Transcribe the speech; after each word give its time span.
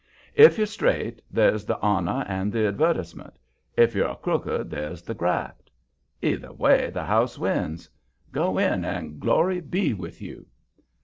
If 0.33 0.57
you're 0.57 0.65
straight, 0.65 1.21
there's 1.29 1.63
the 1.63 1.79
honor 1.79 2.25
and 2.27 2.51
the 2.51 2.65
advertisement; 2.65 3.35
if 3.77 3.93
you're 3.93 4.15
crooked, 4.15 4.71
there's 4.71 5.03
the 5.03 5.13
graft. 5.13 5.69
Either 6.23 6.51
way 6.51 6.89
the 6.89 7.03
house 7.03 7.37
wins. 7.37 7.87
Go 8.31 8.57
in, 8.57 8.83
and 8.83 9.19
glory 9.19 9.59
be 9.61 9.93
with 9.93 10.19
you." 10.19 10.47